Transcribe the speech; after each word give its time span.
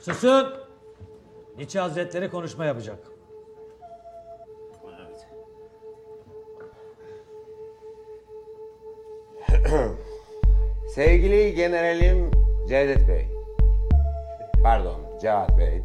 Susun. 0.00 0.66
Nietzsche 1.56 1.80
Hazretleri 1.80 2.30
konuşma 2.30 2.64
yapacak. 2.64 2.98
Sevgili 10.94 11.54
Generalim 11.54 12.30
Cevdet 12.68 13.08
Bey, 13.08 13.26
pardon 14.62 15.00
Cevat 15.20 15.58
Bey 15.58 15.82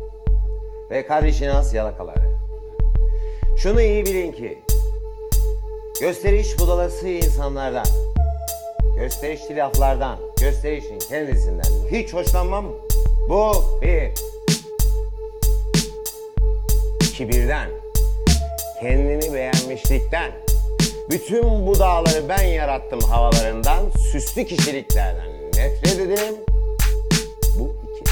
ve 0.89 1.05
kardeşiniz 1.07 1.73
yalakaları. 1.73 2.31
Şunu 3.57 3.81
iyi 3.81 4.05
bilin 4.05 4.31
ki, 4.31 4.59
gösteriş 6.01 6.59
budalası 6.59 7.07
insanlardan, 7.07 7.85
gösterişli 8.95 9.55
laflardan, 9.55 10.17
gösterişin 10.41 10.99
kendisinden 10.99 11.87
hiç 11.91 12.13
hoşlanmam. 12.13 12.65
Bu 13.31 13.63
bir. 13.81 14.11
Kibirden, 17.13 17.69
kendini 18.81 19.33
beğenmişlikten, 19.33 20.31
bütün 21.09 21.67
bu 21.67 21.79
dağları 21.79 22.29
ben 22.29 22.43
yarattım 22.43 22.99
havalarından, 22.99 23.79
süslü 24.11 24.45
kişiliklerden 24.45 25.27
nefret 25.55 25.99
ederim. 25.99 26.35
Bu 27.59 27.75
iki. 27.91 28.11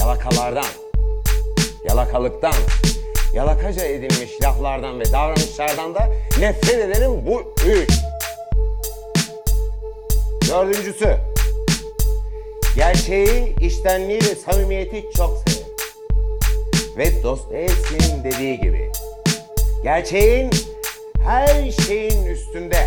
Yalakalardan, 0.00 0.64
yalakalıktan, 1.88 2.54
yalakaca 3.34 3.84
edilmiş 3.84 4.30
laflardan 4.42 5.00
ve 5.00 5.12
davranışlardan 5.12 5.94
da 5.94 6.08
nefret 6.40 6.78
ederim. 6.78 7.26
Bu 7.26 7.54
üç. 7.66 7.90
Dördüncüsü, 10.48 11.31
gerçeği, 12.76 13.56
iştenliği 13.60 14.20
ve 14.20 14.34
samimiyeti 14.34 15.04
çok 15.16 15.38
severim. 15.38 15.72
Ve 16.96 17.22
Dostoyevski'nin 17.22 18.24
dediği 18.24 18.60
gibi, 18.60 18.90
gerçeğin 19.82 20.50
her 21.24 21.70
şeyin 21.70 22.26
üstünde, 22.26 22.86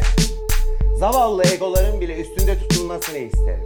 zavallı 0.97 1.43
egoların 1.47 2.01
bile 2.01 2.15
üstünde 2.15 2.59
tutulmasını 2.59 3.17
isterim. 3.17 3.63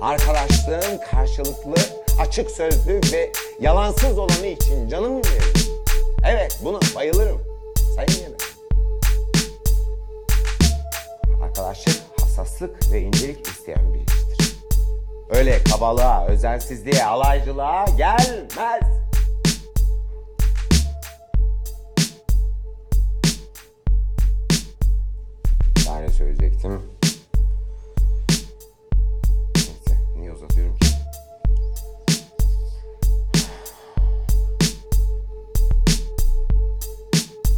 Arkadaşlığın 0.00 1.00
karşılıklı, 1.10 1.74
açık 2.20 2.50
sözlü 2.50 3.00
ve 3.12 3.32
yalansız 3.60 4.18
olanı 4.18 4.46
için 4.46 4.88
canım 4.88 5.16
veririm. 5.16 5.72
Evet, 6.26 6.58
buna 6.64 6.80
bayılırım. 6.94 7.40
Sayın 7.96 8.22
Yener. 8.22 8.40
Arkadaşlık 11.42 12.02
hassaslık 12.20 12.92
ve 12.92 13.00
incelik 13.00 13.46
isteyen 13.46 13.94
bir. 13.94 14.11
Öyle 15.32 15.64
kabalığa, 15.64 16.26
özensizliğe, 16.26 17.04
alaycılığa 17.04 17.84
gelmez. 17.84 18.82
Ne 26.00 26.08
söyleyecektim? 26.08 26.82
Neyse, 29.56 29.96
niye 30.16 30.32
uzatıyorum 30.32 30.78
ki? 30.78 30.86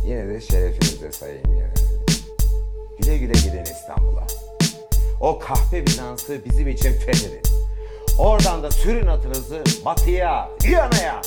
Yine 0.07 0.29
de 0.29 0.41
şerefinize 0.41 1.13
sayayım 1.13 1.53
yani. 1.53 1.73
Güle 2.99 3.19
güle 3.19 3.33
gidin 3.33 3.63
İstanbul'a. 3.63 4.27
O 5.21 5.39
kahpe 5.39 5.87
Bizans'ı 5.87 6.45
bizim 6.45 6.69
için 6.69 6.93
fethedin. 6.93 7.64
Oradan 8.19 8.63
da 8.63 8.71
sürün 8.71 9.07
atınızı 9.07 9.63
batıya, 9.85 10.51
Viyana'ya. 10.65 11.21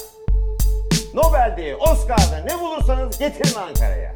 Nobel'de, 1.13 1.75
Oscar'da 1.75 2.43
ne 2.45 2.59
bulursanız 2.59 3.19
getirin 3.19 3.55
Ankara'ya. 3.55 4.15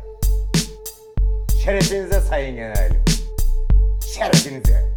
Şerefinize 1.63 2.21
sayın 2.21 2.55
generalim. 2.55 3.03
Şerefinize. 4.15 4.90